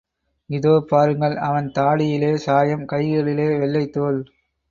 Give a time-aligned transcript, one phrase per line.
[0.49, 4.19] இதோ பாருங்கள் அவன் தாடியிலே சாயம், கைகளிலே வெள்ளைத் தோல்.